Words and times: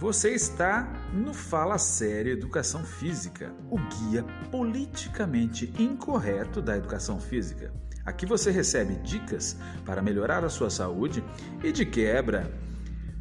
Você 0.00 0.30
está 0.30 0.90
no 1.12 1.34
Fala 1.34 1.76
Sério 1.76 2.32
Educação 2.32 2.82
Física, 2.82 3.52
o 3.70 3.76
guia 3.76 4.24
politicamente 4.50 5.70
incorreto 5.78 6.62
da 6.62 6.74
educação 6.74 7.20
física. 7.20 7.70
Aqui 8.06 8.24
você 8.24 8.50
recebe 8.50 8.94
dicas 9.02 9.58
para 9.84 10.00
melhorar 10.00 10.42
a 10.42 10.48
sua 10.48 10.70
saúde 10.70 11.22
e, 11.62 11.70
de 11.70 11.84
quebra, 11.84 12.50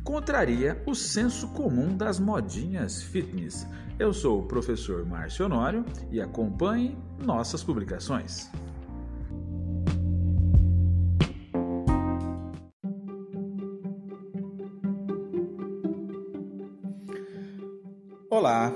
contraria 0.05 0.81
o 0.85 0.95
senso 0.95 1.49
comum 1.49 1.97
das 1.97 2.17
modinhas 2.17 3.03
fitness. 3.03 3.67
Eu 3.99 4.13
sou 4.13 4.39
o 4.39 4.47
professor 4.47 5.05
Márcio 5.05 5.47
Honório 5.47 5.85
e 6.09 6.21
acompanhe 6.21 6.97
nossas 7.21 7.61
publicações. 7.61 8.49
Olá, 18.49 18.73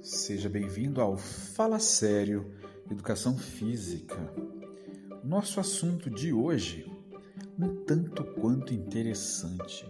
seja 0.00 0.48
bem-vindo 0.48 1.00
ao 1.00 1.16
Fala 1.16 1.80
Sério 1.80 2.54
Educação 2.88 3.36
Física. 3.36 4.16
Nosso 5.24 5.58
assunto 5.58 6.08
de 6.08 6.32
hoje, 6.32 6.86
um 7.58 7.84
tanto 7.84 8.22
quanto 8.22 8.72
interessante, 8.72 9.84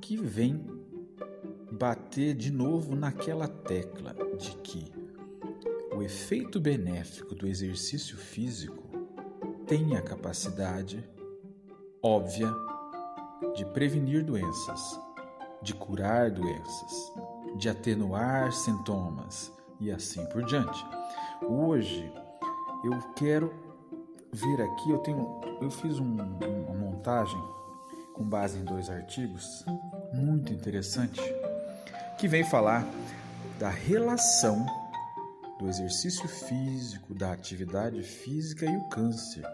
que 0.00 0.16
vem 0.16 0.64
bater 1.70 2.34
de 2.34 2.50
novo 2.50 2.96
naquela 2.96 3.46
tecla 3.46 4.16
de 4.38 4.56
que 4.62 4.90
o 5.94 6.00
efeito 6.00 6.58
benéfico 6.58 7.34
do 7.34 7.46
exercício 7.46 8.16
físico 8.16 8.88
tem 9.66 9.98
a 9.98 10.00
capacidade 10.00 11.06
óbvia 12.02 12.50
de 13.54 13.66
prevenir 13.66 14.24
doenças, 14.24 14.98
de 15.62 15.74
curar 15.74 16.30
doenças 16.30 17.12
de 17.58 17.68
atenuar 17.68 18.52
sintomas 18.52 19.52
e 19.80 19.90
assim 19.90 20.24
por 20.26 20.44
diante. 20.44 20.84
Hoje 21.42 22.10
eu 22.84 22.96
quero 23.16 23.52
ver 24.32 24.62
aqui, 24.62 24.90
eu 24.90 24.98
tenho, 24.98 25.40
eu 25.60 25.70
fiz 25.70 25.98
um, 25.98 26.14
uma 26.14 26.74
montagem 26.74 27.40
com 28.14 28.24
base 28.24 28.58
em 28.58 28.64
dois 28.64 28.88
artigos 28.88 29.64
muito 30.14 30.52
interessante 30.52 31.20
que 32.18 32.28
vem 32.28 32.44
falar 32.44 32.86
da 33.58 33.68
relação 33.68 34.64
do 35.58 35.68
exercício 35.68 36.28
físico, 36.28 37.14
da 37.14 37.32
atividade 37.32 38.02
física 38.02 38.66
e 38.66 38.76
o 38.76 38.88
câncer. 38.88 39.44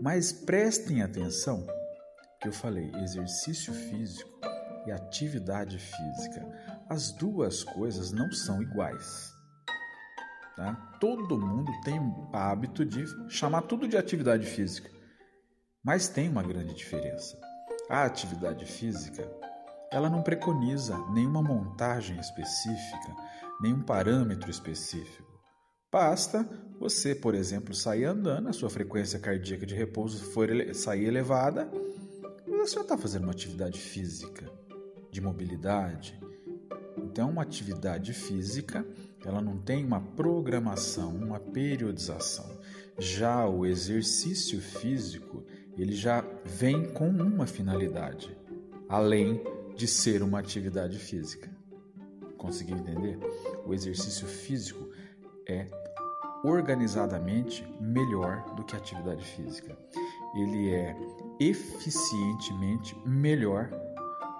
Mas 0.00 0.32
prestem 0.32 1.02
atenção 1.02 1.66
que 2.40 2.46
eu 2.46 2.52
falei 2.52 2.92
exercício 3.02 3.72
físico 3.74 4.30
e 4.86 4.92
atividade 4.92 5.78
física. 5.78 6.77
As 6.88 7.12
duas 7.12 7.62
coisas 7.62 8.12
não 8.12 8.30
são 8.32 8.62
iguais. 8.62 9.32
Tá? 10.56 10.74
Todo 11.00 11.38
mundo 11.38 11.70
tem 11.84 12.00
hábito 12.32 12.84
de 12.84 13.04
chamar 13.28 13.62
tudo 13.62 13.86
de 13.86 13.96
atividade 13.96 14.46
física, 14.46 14.90
mas 15.84 16.08
tem 16.08 16.28
uma 16.28 16.42
grande 16.42 16.74
diferença. 16.74 17.38
A 17.88 18.04
atividade 18.04 18.64
física 18.64 19.30
ela 19.90 20.10
não 20.10 20.22
preconiza 20.22 20.98
nenhuma 21.12 21.42
montagem 21.42 22.18
específica, 22.18 23.16
nenhum 23.60 23.82
parâmetro 23.82 24.50
específico. 24.50 25.26
Basta 25.90 26.46
você, 26.78 27.14
por 27.14 27.34
exemplo, 27.34 27.74
sair 27.74 28.04
andando, 28.04 28.48
a 28.48 28.52
sua 28.52 28.68
frequência 28.68 29.18
cardíaca 29.18 29.64
de 29.64 29.74
repouso 29.74 30.22
for 30.32 30.48
sair 30.74 31.06
elevada, 31.06 31.70
você 32.46 32.74
já 32.74 32.80
está 32.82 32.98
fazendo 32.98 33.22
uma 33.22 33.32
atividade 33.32 33.80
física 33.80 34.50
de 35.10 35.20
mobilidade. 35.22 36.20
Então, 37.10 37.30
uma 37.30 37.42
atividade 37.42 38.12
física, 38.12 38.86
ela 39.24 39.40
não 39.40 39.56
tem 39.56 39.84
uma 39.84 40.00
programação, 40.00 41.16
uma 41.16 41.40
periodização. 41.40 42.46
Já 42.98 43.48
o 43.48 43.64
exercício 43.64 44.60
físico, 44.60 45.42
ele 45.76 45.92
já 45.92 46.22
vem 46.44 46.84
com 46.92 47.08
uma 47.08 47.46
finalidade, 47.46 48.36
além 48.88 49.42
de 49.74 49.86
ser 49.86 50.22
uma 50.22 50.38
atividade 50.38 50.98
física. 50.98 51.50
Conseguiu 52.36 52.76
entender? 52.76 53.18
O 53.66 53.72
exercício 53.72 54.26
físico 54.26 54.90
é 55.48 55.66
organizadamente 56.44 57.66
melhor 57.80 58.54
do 58.54 58.64
que 58.64 58.76
a 58.76 58.78
atividade 58.78 59.24
física. 59.24 59.76
Ele 60.36 60.74
é 60.74 60.94
eficientemente 61.40 62.94
melhor 63.06 63.70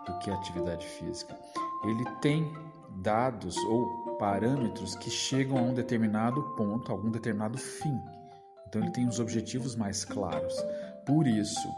do 0.06 0.18
que 0.18 0.30
a 0.30 0.34
atividade 0.34 0.86
física. 0.86 1.36
Ele 1.84 2.04
tem 2.20 2.52
dados 2.96 3.56
ou 3.56 4.16
parâmetros 4.18 4.94
que 4.96 5.10
chegam 5.10 5.58
a 5.58 5.62
um 5.62 5.74
determinado 5.74 6.42
ponto, 6.56 6.90
a 6.90 6.94
algum 6.94 7.10
determinado 7.10 7.56
fim. 7.56 7.98
Então 8.66 8.82
ele 8.82 8.90
tem 8.90 9.06
os 9.06 9.20
objetivos 9.20 9.76
mais 9.76 10.04
claros. 10.04 10.54
Por 11.06 11.26
isso, 11.26 11.68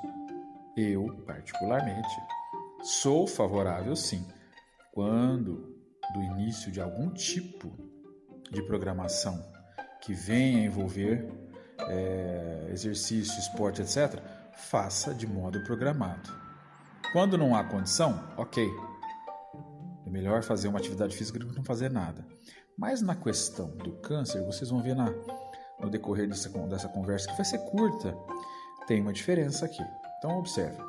eu, 0.76 1.06
particularmente, 1.26 2.08
sou 2.82 3.26
favorável 3.26 3.94
sim, 3.94 4.26
quando 4.92 5.76
do 6.12 6.22
início 6.22 6.72
de 6.72 6.80
algum 6.80 7.10
tipo 7.10 7.70
de 8.50 8.62
programação 8.62 9.44
que 10.00 10.12
venha 10.12 10.64
envolver 10.64 11.30
é, 11.88 12.68
exercício, 12.72 13.38
esporte, 13.38 13.82
etc., 13.82 14.20
faça 14.54 15.14
de 15.14 15.26
modo 15.26 15.62
programado. 15.64 16.30
Quando 17.12 17.38
não 17.38 17.54
há 17.54 17.64
condição, 17.64 18.28
ok. 18.36 18.68
É 20.10 20.12
melhor 20.12 20.42
fazer 20.42 20.66
uma 20.66 20.80
atividade 20.80 21.16
física 21.16 21.38
do 21.38 21.46
que 21.46 21.54
não 21.54 21.62
fazer 21.62 21.88
nada. 21.88 22.26
Mas 22.76 23.00
na 23.00 23.14
questão 23.14 23.70
do 23.76 23.92
câncer, 24.00 24.44
vocês 24.44 24.68
vão 24.68 24.82
ver 24.82 24.96
na, 24.96 25.08
no 25.80 25.88
decorrer 25.88 26.28
dessa, 26.28 26.48
dessa 26.48 26.88
conversa, 26.88 27.30
que 27.30 27.36
vai 27.36 27.44
ser 27.44 27.58
curta, 27.58 28.12
tem 28.88 29.00
uma 29.00 29.12
diferença 29.12 29.66
aqui. 29.66 29.84
Então, 30.18 30.36
observe: 30.36 30.82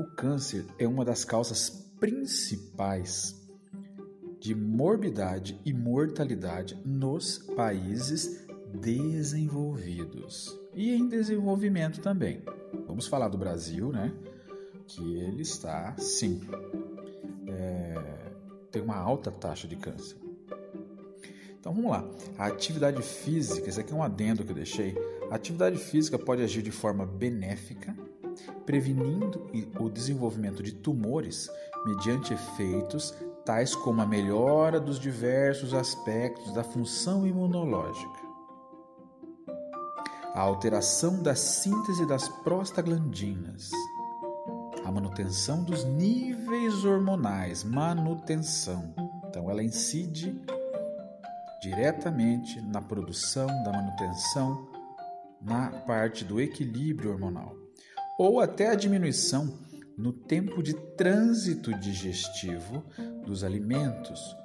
o 0.00 0.04
câncer 0.16 0.66
é 0.80 0.88
uma 0.88 1.04
das 1.04 1.24
causas 1.24 1.70
principais 2.00 3.40
de 4.40 4.52
morbidade 4.52 5.60
e 5.64 5.72
mortalidade 5.72 6.76
nos 6.84 7.38
países 7.38 8.48
desenvolvidos 8.74 10.58
e 10.74 10.92
em 10.92 11.08
desenvolvimento 11.08 12.00
também. 12.00 12.42
Vamos 12.88 13.06
falar 13.06 13.28
do 13.28 13.38
Brasil, 13.38 13.92
né? 13.92 14.12
que 14.86 15.14
ele 15.20 15.42
está, 15.42 15.94
sim, 15.98 16.40
é, 17.46 17.94
tem 18.80 18.84
uma 18.84 18.96
alta 18.96 19.30
taxa 19.30 19.68
de 19.68 19.76
câncer. 19.76 20.16
Então 21.58 21.74
vamos 21.74 21.90
lá. 21.90 22.02
A 22.38 22.46
atividade 22.46 23.02
física, 23.02 23.68
esse 23.68 23.78
aqui 23.78 23.92
é 23.92 23.96
um 23.96 24.02
adendo 24.02 24.42
que 24.42 24.50
eu 24.50 24.54
deixei. 24.54 24.96
A 25.30 25.34
atividade 25.34 25.76
física 25.76 26.18
pode 26.18 26.42
agir 26.42 26.62
de 26.62 26.70
forma 26.70 27.04
benéfica, 27.04 27.94
prevenindo 28.64 29.46
o 29.78 29.90
desenvolvimento 29.90 30.62
de 30.62 30.72
tumores 30.72 31.50
mediante 31.84 32.32
efeitos 32.32 33.14
tais 33.44 33.74
como 33.74 34.00
a 34.00 34.06
melhora 34.06 34.80
dos 34.80 34.98
diversos 34.98 35.74
aspectos 35.74 36.52
da 36.54 36.62
função 36.64 37.26
imunológica, 37.26 38.20
a 40.34 40.40
alteração 40.40 41.22
da 41.22 41.34
síntese 41.34 42.06
das 42.06 42.28
prostaglandinas 42.28 43.70
a 44.84 44.90
manutenção 44.90 45.62
dos 45.64 45.84
níveis 45.84 46.84
hormonais, 46.84 47.64
manutenção. 47.64 48.94
Então, 49.28 49.50
ela 49.50 49.62
incide 49.62 50.40
diretamente 51.62 52.60
na 52.60 52.80
produção, 52.80 53.46
da 53.62 53.72
manutenção, 53.72 54.68
na 55.40 55.70
parte 55.70 56.24
do 56.24 56.40
equilíbrio 56.40 57.12
hormonal, 57.12 57.54
ou 58.18 58.40
até 58.40 58.68
a 58.68 58.74
diminuição 58.74 59.58
no 59.96 60.12
tempo 60.12 60.62
de 60.62 60.74
trânsito 60.96 61.72
digestivo 61.78 62.82
dos 63.24 63.44
alimentos, 63.44 64.36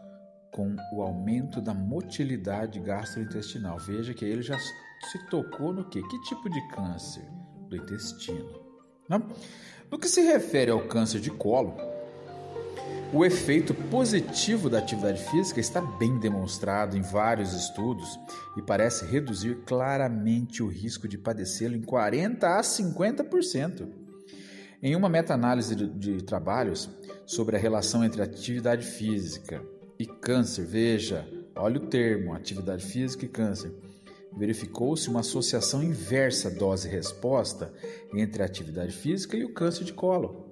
com 0.52 0.76
o 0.94 1.02
aumento 1.02 1.62
da 1.62 1.74
motilidade 1.74 2.80
gastrointestinal. 2.80 3.78
Veja 3.80 4.14
que 4.14 4.24
ele 4.24 4.42
já 4.42 4.58
se 4.58 5.30
tocou 5.30 5.74
no 5.74 5.90
que? 5.90 6.02
Que 6.02 6.22
tipo 6.24 6.50
de 6.50 6.68
câncer? 6.70 7.26
Do 7.68 7.76
intestino. 7.76 8.66
Não? 9.10 9.28
No 9.92 10.00
que 10.00 10.08
se 10.08 10.22
refere 10.22 10.72
ao 10.72 10.88
câncer 10.88 11.20
de 11.20 11.30
colo, 11.30 11.76
o 13.14 13.24
efeito 13.24 13.74
positivo 13.74 14.70
da 14.70 14.80
atividade 14.80 15.24
física 15.30 15.60
está 15.60 15.80
bem 15.80 16.18
demonstrado 16.20 16.98
em 16.98 17.02
vários 17.02 17.54
estudos 17.54 18.20
e 18.58 18.62
parece 18.62 19.06
reduzir 19.06 19.60
claramente 19.66 20.64
o 20.64 20.68
risco 20.68 21.08
de 21.08 21.18
padecê-lo 21.18 21.76
em 21.76 21.82
40 21.82 22.58
a 22.58 22.62
50%. 22.62 23.88
Em 24.82 24.96
uma 24.96 25.08
meta-análise 25.08 25.76
de, 25.76 26.24
trabalhos 26.24 26.90
sobre 27.26 27.56
a 27.56 27.60
relação 27.60 28.04
entre 28.04 28.22
atividade 28.22 28.86
física 28.86 29.64
e 29.98 30.06
câncer, 30.06 30.66
veja, 30.66 31.28
olha 31.56 31.78
o 31.78 31.88
termo, 31.88 32.34
atividade 32.34 32.86
física 32.86 33.26
e 33.26 33.30
câncer 33.30 33.72
verificou-se 34.36 35.10
uma 35.10 35.22
associação 35.22 35.84
inversa 35.84 36.50
dose-resposta 36.50 37.74
entre 38.14 38.44
a 38.44 38.46
atividade 38.46 38.92
física 38.92 39.38
e 39.38 39.44
o 39.44 39.54
câncer 39.54 39.84
de 39.84 39.94
colo. 39.94 40.46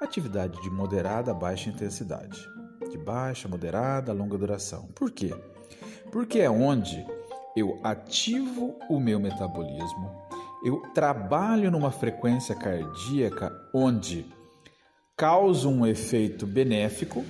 Atividade 0.00 0.60
de 0.62 0.70
moderada 0.70 1.30
a 1.30 1.34
baixa 1.34 1.68
intensidade, 1.68 2.40
de 2.94 2.98
baixa, 2.98 3.48
moderada, 3.48 4.12
longa 4.12 4.38
duração. 4.38 4.88
Por 4.94 5.10
quê? 5.10 5.34
Porque 6.12 6.38
é 6.38 6.48
onde 6.48 7.04
eu 7.56 7.80
ativo 7.82 8.78
o 8.88 9.00
meu 9.00 9.18
metabolismo, 9.18 10.10
eu 10.64 10.80
trabalho 10.94 11.70
numa 11.70 11.90
frequência 11.90 12.54
cardíaca 12.54 13.52
onde 13.72 14.26
causo 15.16 15.68
um 15.68 15.84
efeito 15.84 16.46
benéfico, 16.46 17.24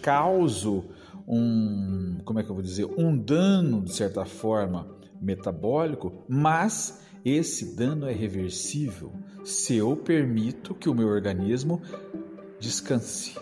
causo 0.00 0.84
um, 1.28 2.18
como 2.24 2.40
é 2.40 2.42
que 2.42 2.50
eu 2.50 2.54
vou 2.54 2.64
dizer, 2.64 2.86
um 2.98 3.16
dano 3.16 3.82
de 3.82 3.92
certa 3.92 4.24
forma 4.24 4.88
metabólico, 5.20 6.24
mas 6.28 7.02
esse 7.24 7.76
dano 7.76 8.08
é 8.08 8.12
reversível 8.12 9.12
se 9.44 9.76
eu 9.76 9.96
permito 9.96 10.74
que 10.74 10.88
o 10.88 10.94
meu 10.94 11.08
organismo 11.08 11.80
descanse. 12.58 13.36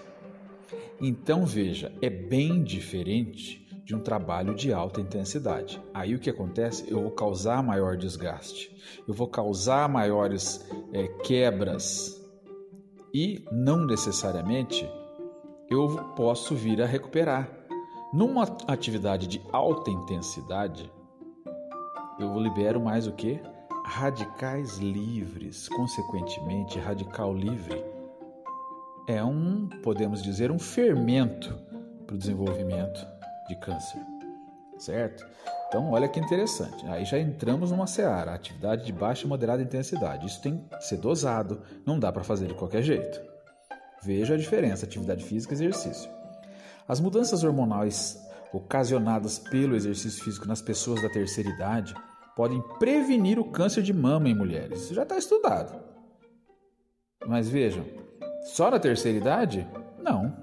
Então 1.00 1.47
veja, 1.47 1.91
é 2.02 2.11
bem 2.11 2.62
diferente 2.62 3.67
de 3.87 3.97
um 3.97 4.00
trabalho 4.00 4.55
de 4.55 4.70
alta 4.70 5.00
intensidade. 5.00 5.82
Aí 5.94 6.14
o 6.14 6.19
que 6.19 6.29
acontece? 6.29 6.91
Eu 6.91 7.00
vou 7.00 7.11
causar 7.11 7.62
maior 7.62 7.97
desgaste, 7.97 8.70
eu 9.08 9.14
vou 9.14 9.26
causar 9.26 9.88
maiores 9.88 10.69
é, 10.93 11.08
quebras 11.25 12.20
e 13.14 13.44
não 13.50 13.87
necessariamente 13.87 14.87
eu 15.70 15.88
posso 16.14 16.55
vir 16.55 16.82
a 16.82 16.87
recuperar. 16.87 17.50
Numa 18.12 18.43
atividade 18.67 19.26
de 19.26 19.41
alta 19.52 19.91
intensidade, 19.91 20.93
eu 22.19 22.38
libero 22.38 22.79
mais 22.79 23.06
o 23.06 23.12
que? 23.12 23.41
Radicais 23.87 24.79
livres, 24.79 25.67
consequentemente, 25.69 26.79
radical 26.79 27.35
livre 27.35 27.82
é 29.08 29.23
um, 29.25 29.69
podemos 29.82 30.23
dizer, 30.23 30.50
um 30.50 30.58
fermento 30.58 31.55
para 32.06 32.14
o 32.14 32.19
desenvolvimento 32.19 33.06
de 33.49 33.56
câncer, 33.56 34.00
certo? 34.79 35.26
Então, 35.69 35.91
olha 35.93 36.08
que 36.08 36.19
interessante. 36.19 36.85
Aí 36.87 37.05
já 37.05 37.19
entramos 37.19 37.70
numa 37.70 37.87
seara, 37.87 38.35
atividade 38.35 38.85
de 38.85 38.93
baixa 38.93 39.25
e 39.25 39.29
moderada 39.29 39.62
intensidade. 39.62 40.26
Isso 40.26 40.43
tem 40.43 40.58
que 40.58 40.85
ser 40.85 40.97
dosado, 40.97 41.62
não 41.87 41.99
dá 41.99 42.11
para 42.11 42.25
fazer 42.25 42.49
de 42.49 42.55
qualquer 42.55 42.82
jeito. 42.82 43.20
Veja 44.02 44.35
a 44.35 44.37
diferença, 44.37 44.85
atividade 44.85 45.23
física 45.23 45.52
e 45.52 45.56
exercício. 45.56 46.11
As 46.88 46.99
mudanças 46.99 47.44
hormonais 47.44 48.20
ocasionadas 48.52 49.38
pelo 49.38 49.76
exercício 49.76 50.25
físico 50.25 50.49
nas 50.49 50.61
pessoas 50.61 51.00
da 51.02 51.08
terceira 51.08 51.50
idade 51.50 51.94
podem 52.35 52.61
prevenir 52.79 53.38
o 53.38 53.44
câncer 53.44 53.82
de 53.82 53.93
mama 53.93 54.29
em 54.29 54.35
mulheres. 54.35 54.82
Isso 54.82 54.94
já 54.94 55.05
está 55.05 55.17
estudado. 55.17 55.79
Mas 57.26 57.49
vejam, 57.49 57.85
só 58.42 58.70
na 58.70 58.78
terceira 58.78 59.19
idade? 59.19 59.66
Não. 60.02 60.34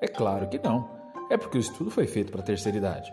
É 0.00 0.08
claro 0.08 0.48
que 0.48 0.58
não 0.58 0.94
é 1.30 1.36
porque 1.36 1.58
o 1.58 1.60
estudo 1.60 1.90
foi 1.90 2.06
feito 2.06 2.30
para 2.30 2.40
a 2.40 2.44
terceira 2.44 2.78
idade. 2.78 3.12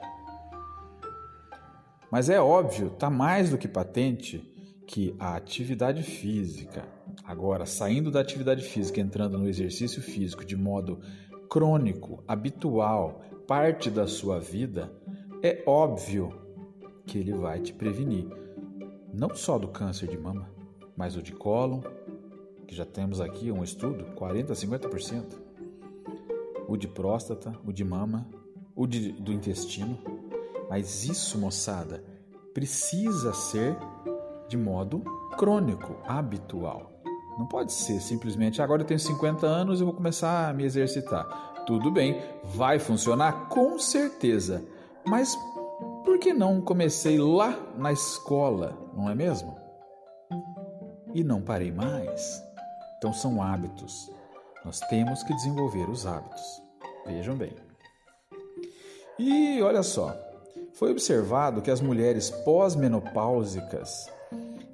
Mas 2.12 2.30
é 2.30 2.40
óbvio, 2.42 2.88
está 2.88 3.10
mais 3.10 3.50
do 3.50 3.58
que 3.58 3.68
patente 3.68 4.48
que 4.86 5.16
a 5.18 5.36
atividade 5.36 6.04
física, 6.04 6.86
agora 7.24 7.66
saindo 7.66 8.12
da 8.12 8.20
atividade 8.20 8.64
física, 8.64 9.00
entrando 9.00 9.38
no 9.38 9.48
exercício 9.48 10.02
físico 10.02 10.44
de 10.44 10.58
modo 10.58 11.00
crônico, 11.50 12.24
habitual, 12.28 13.22
parte 13.48 13.90
da 13.90 14.08
sua 14.08 14.40
vida, 14.40 14.92
é 15.42 15.64
óbvio 15.66 16.34
que 17.06 17.18
ele 17.18 17.34
vai 17.34 17.60
te 17.60 17.74
prevenir 17.74 18.28
não 19.14 19.34
só 19.34 19.58
do 19.58 19.68
câncer 19.70 20.08
de 20.08 20.18
mama, 20.18 20.50
mas 20.96 21.16
o 21.16 21.22
de 21.22 21.32
cólon, 21.32 21.82
que 22.72 22.78
já 22.78 22.86
temos 22.86 23.20
aqui 23.20 23.52
um 23.52 23.66
estudo, 23.66 24.06
40 24.16 24.54
a 24.54 24.56
50% 24.56 25.24
o 26.70 26.78
de 26.78 26.88
próstata, 26.88 27.54
o 27.68 27.74
de 27.74 27.84
mama, 27.84 28.26
o 28.74 28.88
de, 28.88 29.12
do 29.12 29.34
intestino. 29.34 30.00
Mas 30.70 31.04
isso, 31.04 31.38
moçada, 31.38 32.02
precisa 32.54 33.34
ser 33.34 33.76
de 34.48 34.56
modo 34.56 35.04
crônico, 35.38 35.98
habitual. 36.08 36.90
Não 37.38 37.46
pode 37.46 37.74
ser 37.74 38.00
simplesmente 38.00 38.62
agora 38.62 38.84
eu 38.84 38.88
tenho 38.88 39.02
50 39.02 39.46
anos 39.46 39.82
e 39.82 39.84
vou 39.84 39.92
começar 39.92 40.48
a 40.48 40.54
me 40.54 40.64
exercitar. 40.64 41.26
Tudo 41.66 41.92
bem, 41.92 42.22
vai 42.42 42.80
funcionar 42.80 43.50
com 43.50 43.78
certeza. 43.78 44.66
Mas 45.06 45.38
por 46.06 46.20
que 46.20 46.32
não 46.32 46.62
comecei 46.62 47.18
lá 47.18 47.54
na 47.78 47.92
escola, 47.92 48.78
não 48.96 49.10
é 49.10 49.16
mesmo? 49.16 49.58
E 51.14 51.22
não 51.22 51.42
parei 51.42 51.70
mais. 51.70 52.51
Então 53.02 53.12
são 53.12 53.42
hábitos. 53.42 54.12
Nós 54.64 54.80
temos 54.82 55.24
que 55.24 55.34
desenvolver 55.34 55.90
os 55.90 56.06
hábitos. 56.06 56.62
Vejam 57.04 57.36
bem. 57.36 57.52
E 59.18 59.60
olha 59.64 59.82
só, 59.82 60.16
foi 60.74 60.92
observado 60.92 61.64
que 61.64 61.72
as 61.72 61.82
mulheres 61.82 62.30
pós-menopáusicas 62.30 64.08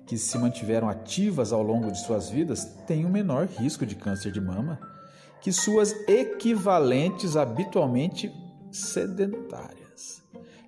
que 0.05 0.17
se 0.17 0.37
mantiveram 0.37 0.89
ativas 0.89 1.53
ao 1.53 1.63
longo 1.63 1.89
de 1.89 2.01
suas 2.01 2.29
vidas 2.29 2.65
têm 2.85 3.05
um 3.05 3.09
menor 3.09 3.45
risco 3.45 3.85
de 3.85 3.95
câncer 3.95 4.33
de 4.33 4.41
mama 4.41 4.77
que 5.39 5.53
suas 5.53 5.93
equivalentes 6.05 7.37
habitualmente 7.37 8.29
sedentárias. 8.69 10.21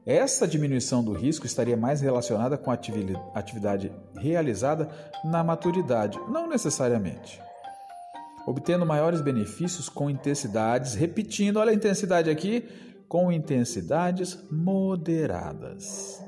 Essa 0.06 0.48
diminuição 0.48 1.04
do 1.04 1.12
risco 1.12 1.46
estaria 1.46 1.76
mais 1.76 2.00
relacionada 2.00 2.58
com 2.58 2.72
a 2.72 2.80
atividade 3.36 3.92
realizada 4.16 4.90
na 5.26 5.44
maturidade, 5.44 6.18
não 6.30 6.48
necessariamente 6.48 7.49
obtendo 8.50 8.84
maiores 8.84 9.22
benefícios 9.22 9.88
com 9.88 10.10
intensidades, 10.10 10.96
repetindo, 10.96 11.58
olha 11.58 11.70
a 11.70 11.76
intensidade 11.76 12.32
aqui, 12.32 12.68
com 13.08 13.32
intensidades 13.32 14.40
moderadas. 14.50 16.20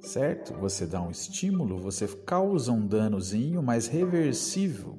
Certo? 0.00 0.54
Você 0.54 0.84
dá 0.84 1.00
um 1.00 1.12
estímulo, 1.12 1.78
você 1.78 2.08
causa 2.08 2.72
um 2.72 2.84
danozinho, 2.84 3.62
mas 3.62 3.86
reversível. 3.86 4.98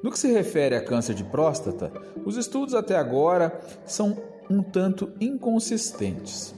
No 0.00 0.12
que 0.12 0.18
se 0.18 0.30
refere 0.32 0.76
a 0.76 0.84
câncer 0.84 1.14
de 1.14 1.24
próstata, 1.24 1.90
os 2.24 2.36
estudos 2.36 2.72
até 2.72 2.94
agora 2.94 3.60
são 3.84 4.16
um 4.48 4.62
tanto 4.62 5.12
inconsistentes. 5.20 6.54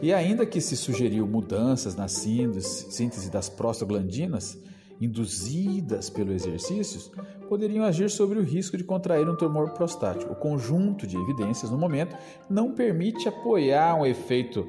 E 0.00 0.12
ainda 0.12 0.46
que 0.46 0.60
se 0.60 0.76
sugeriu 0.76 1.26
mudanças 1.26 1.96
na 1.96 2.06
síntese 2.06 3.30
das 3.32 3.48
prostaglandinas, 3.48 4.56
induzidas 5.00 6.08
pelo 6.08 6.32
exercício 6.32 7.12
poderiam 7.48 7.84
agir 7.84 8.10
sobre 8.10 8.38
o 8.38 8.42
risco 8.42 8.76
de 8.76 8.84
contrair 8.84 9.28
um 9.28 9.36
tumor 9.36 9.70
prostático. 9.70 10.32
O 10.32 10.36
conjunto 10.36 11.06
de 11.06 11.16
evidências 11.16 11.70
no 11.70 11.78
momento 11.78 12.16
não 12.48 12.72
permite 12.72 13.28
apoiar 13.28 13.94
um 13.94 14.06
efeito 14.06 14.66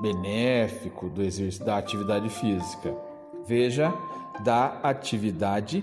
benéfico 0.00 1.08
do 1.08 1.22
da 1.64 1.78
atividade 1.78 2.28
física. 2.28 2.94
Veja, 3.46 3.92
da 4.44 4.78
atividade 4.82 5.82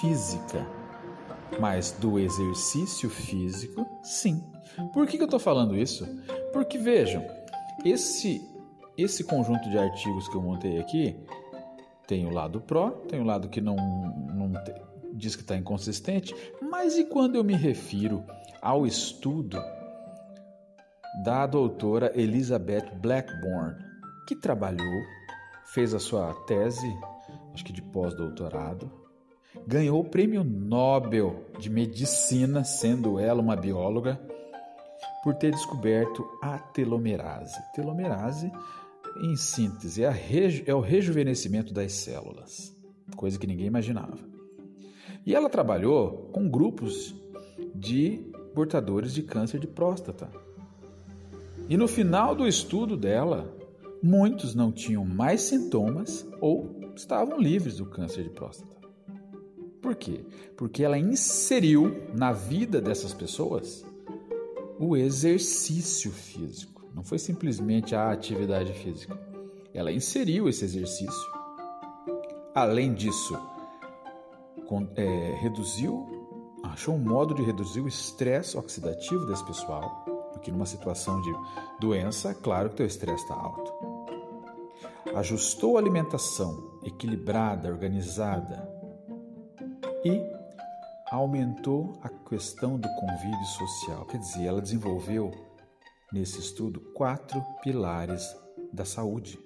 física. 0.00 0.66
Mas 1.60 1.92
do 1.92 2.18
exercício 2.18 3.08
físico, 3.08 3.86
sim. 4.02 4.42
Por 4.92 5.06
que, 5.06 5.16
que 5.16 5.22
eu 5.22 5.26
estou 5.26 5.38
falando 5.38 5.76
isso? 5.76 6.06
Porque 6.52 6.78
vejam, 6.78 7.24
esse, 7.84 8.42
esse 8.96 9.22
conjunto 9.22 9.68
de 9.70 9.78
artigos 9.78 10.28
que 10.28 10.36
eu 10.36 10.42
montei 10.42 10.78
aqui 10.78 11.16
tem 12.06 12.26
o 12.26 12.30
lado 12.30 12.60
pró, 12.60 12.90
tem 13.08 13.20
o 13.20 13.24
lado 13.24 13.48
que 13.48 13.60
não, 13.60 13.76
não 13.76 14.52
diz 15.12 15.36
que 15.36 15.42
está 15.42 15.56
inconsistente, 15.56 16.34
mas 16.60 16.96
e 16.98 17.04
quando 17.04 17.36
eu 17.36 17.44
me 17.44 17.54
refiro 17.54 18.24
ao 18.60 18.86
estudo 18.86 19.58
da 21.22 21.46
doutora 21.46 22.12
Elizabeth 22.14 22.90
Blackburn, 23.00 23.76
que 24.26 24.34
trabalhou, 24.34 25.02
fez 25.66 25.94
a 25.94 25.98
sua 25.98 26.34
tese, 26.46 26.92
acho 27.52 27.64
que 27.64 27.72
de 27.72 27.82
pós-doutorado, 27.82 28.90
ganhou 29.66 30.00
o 30.00 30.04
prêmio 30.04 30.42
Nobel 30.42 31.44
de 31.58 31.70
Medicina, 31.70 32.64
sendo 32.64 33.18
ela 33.18 33.40
uma 33.40 33.54
bióloga, 33.54 34.20
por 35.22 35.34
ter 35.34 35.52
descoberto 35.52 36.26
a 36.42 36.58
telomerase. 36.58 37.58
Telomerase, 37.72 38.52
em 39.22 39.36
síntese, 39.36 40.02
é, 40.02 40.10
reju 40.10 40.62
é 40.66 40.74
o 40.74 40.80
rejuvenescimento 40.80 41.72
das 41.72 41.92
células, 41.92 42.74
coisa 43.16 43.38
que 43.38 43.46
ninguém 43.46 43.66
imaginava. 43.66 44.18
E 45.24 45.34
ela 45.34 45.48
trabalhou 45.48 46.28
com 46.32 46.48
grupos 46.48 47.14
de 47.74 48.20
portadores 48.54 49.14
de 49.14 49.22
câncer 49.22 49.58
de 49.58 49.66
próstata. 49.66 50.30
E 51.68 51.76
no 51.76 51.88
final 51.88 52.34
do 52.34 52.46
estudo 52.46 52.96
dela, 52.96 53.56
muitos 54.02 54.54
não 54.54 54.70
tinham 54.70 55.04
mais 55.04 55.42
sintomas 55.42 56.26
ou 56.40 56.92
estavam 56.94 57.40
livres 57.40 57.78
do 57.78 57.86
câncer 57.86 58.22
de 58.22 58.30
próstata. 58.30 58.74
Por 59.80 59.94
quê? 59.94 60.24
Porque 60.56 60.82
ela 60.82 60.98
inseriu 60.98 62.02
na 62.14 62.32
vida 62.32 62.80
dessas 62.80 63.12
pessoas 63.12 63.84
o 64.78 64.96
exercício 64.96 66.10
físico. 66.10 66.73
Não 66.94 67.02
foi 67.02 67.18
simplesmente 67.18 67.94
a 67.94 68.12
atividade 68.12 68.72
física. 68.72 69.18
Ela 69.74 69.90
inseriu 69.90 70.48
esse 70.48 70.64
exercício. 70.64 71.34
Além 72.54 72.94
disso, 72.94 73.36
é, 74.96 75.36
reduziu, 75.40 76.06
achou 76.62 76.94
um 76.94 76.98
modo 76.98 77.34
de 77.34 77.42
reduzir 77.42 77.80
o 77.80 77.88
estresse 77.88 78.56
oxidativo 78.56 79.26
desse 79.26 79.44
pessoal, 79.44 80.04
porque 80.32 80.52
numa 80.52 80.66
situação 80.66 81.20
de 81.20 81.32
doença, 81.80 82.32
claro 82.32 82.70
que 82.70 82.82
o 82.82 82.86
estresse 82.86 83.24
está 83.24 83.34
alto. 83.34 83.72
Ajustou 85.16 85.76
a 85.76 85.80
alimentação 85.80 86.78
equilibrada, 86.84 87.68
organizada 87.68 88.68
e 90.04 90.20
aumentou 91.10 91.98
a 92.02 92.08
questão 92.08 92.78
do 92.78 92.88
convívio 92.94 93.46
social. 93.46 94.04
Quer 94.06 94.18
dizer, 94.18 94.46
ela 94.46 94.62
desenvolveu 94.62 95.32
nesse 96.14 96.38
estudo 96.38 96.80
quatro 96.94 97.42
pilares 97.60 98.36
da 98.72 98.84
saúde. 98.84 99.36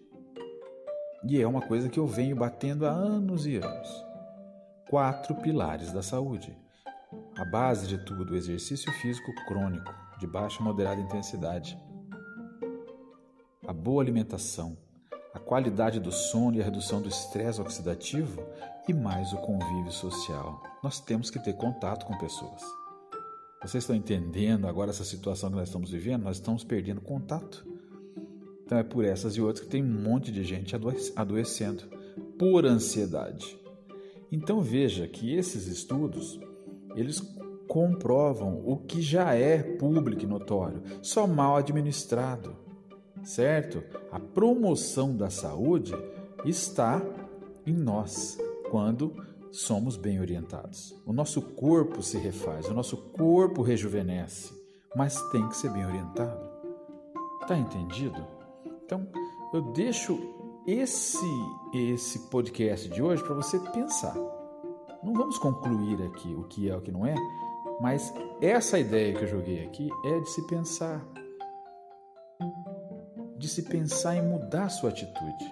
E 1.25 1.41
é 1.41 1.49
uma 1.49 1.63
coisa 1.63 1.89
que 1.89 1.99
eu 1.99 2.07
venho 2.07 2.37
batendo 2.37 2.87
há 2.87 2.91
anos 2.91 3.47
e 3.47 3.57
anos. 3.57 4.07
Quatro 4.91 5.35
pilares 5.37 5.93
da 5.93 6.03
saúde. 6.03 6.55
A 7.39 7.45
base 7.47 7.87
de 7.87 7.97
tudo, 8.05 8.35
o 8.35 8.37
exercício 8.37 8.93
físico 8.93 9.33
crônico, 9.47 9.91
de 10.19 10.27
baixa 10.27 10.63
moderada 10.63 11.01
intensidade. 11.01 11.81
A 13.67 13.73
boa 13.73 14.03
alimentação, 14.03 14.77
a 15.33 15.39
qualidade 15.39 15.99
do 15.99 16.13
sono 16.13 16.57
e 16.57 16.61
a 16.61 16.65
redução 16.65 17.01
do 17.01 17.09
estresse 17.09 17.63
oxidativo 17.63 18.43
e 18.87 18.93
mais 18.93 19.33
o 19.33 19.39
convívio 19.39 19.91
social. 19.91 20.63
Nós 20.83 21.01
temos 21.01 21.31
que 21.31 21.39
ter 21.39 21.55
contato 21.55 22.05
com 22.05 22.19
pessoas. 22.19 22.63
Vocês 23.63 23.83
estão 23.83 23.97
entendendo 23.97 24.67
agora 24.67 24.91
essa 24.91 25.05
situação 25.05 25.51
que 25.51 25.57
nós 25.57 25.69
estamos 25.69 25.91
vivendo? 25.91 26.23
Nós 26.25 26.37
estamos 26.37 26.63
perdendo 26.63 27.01
contato. 27.01 27.67
Então 28.65 28.79
é 28.79 28.83
por 28.83 29.05
essas 29.05 29.37
e 29.37 29.41
outras 29.41 29.65
que 29.65 29.71
tem 29.71 29.83
um 29.83 30.03
monte 30.03 30.31
de 30.31 30.45
gente 30.45 30.77
adoecendo 31.17 31.85
por 32.39 32.65
ansiedade. 32.65 33.59
Então 34.31 34.61
veja 34.61 35.09
que 35.09 35.35
esses 35.35 35.67
estudos, 35.67 36.39
eles 36.95 37.21
comprovam 37.67 38.63
o 38.65 38.77
que 38.77 39.03
já 39.03 39.35
é 39.35 39.63
público 39.63 40.23
e 40.23 40.27
notório, 40.27 40.83
só 41.03 41.27
mal 41.27 41.57
administrado, 41.57 42.57
certo? 43.23 43.83
A 44.13 44.21
promoção 44.21 45.17
da 45.17 45.31
saúde 45.31 45.95
está 46.45 47.03
em 47.67 47.75
nós 47.75 48.39
quando 48.71 49.15
somos 49.53 49.97
bem 49.97 50.21
orientados. 50.21 50.95
O 51.07 51.13
nosso 51.13 51.41
corpo 51.41 52.03
se 52.03 52.19
refaz, 52.19 52.67
o 52.67 52.75
nosso 52.75 52.97
corpo 52.97 53.63
rejuvenesce, 53.63 54.53
mas 54.95 55.21
tem 55.31 55.47
que 55.49 55.57
ser 55.57 55.71
bem 55.71 55.87
orientado. 55.87 56.49
Tá 57.47 57.57
entendido? 57.57 58.25
Então, 58.85 59.07
eu 59.53 59.73
deixo 59.73 60.19
esse 60.67 61.27
esse 61.75 62.19
podcast 62.31 62.89
de 62.89 63.03
hoje 63.03 63.23
para 63.23 63.35
você 63.35 63.59
pensar. 63.59 64.15
Não 65.03 65.15
vamos 65.15 65.39
concluir 65.39 66.03
aqui 66.03 66.35
o 66.35 66.45
que 66.45 66.69
é 66.69 66.77
o 66.77 66.81
que 66.81 66.91
não 66.91 67.07
é, 67.07 67.15
mas 67.81 68.13
essa 68.41 68.79
ideia 68.79 69.15
que 69.15 69.25
eu 69.25 69.29
joguei 69.29 69.65
aqui 69.65 69.89
é 70.05 70.21
de 70.21 70.31
se 70.31 70.47
pensar 70.47 71.07
de 73.37 73.49
se 73.49 73.63
pensar 73.63 74.17
em 74.17 74.23
mudar 74.23 74.69
sua 74.69 74.91
atitude. 74.91 75.45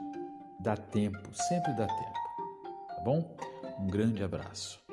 Dá 0.59 0.77
tempo, 0.77 1.19
sempre 1.33 1.73
dá 1.75 1.87
tempo 1.87 2.27
bom? 3.07 3.25
Um 3.79 3.89
grande 3.89 4.23
abraço. 4.23 4.86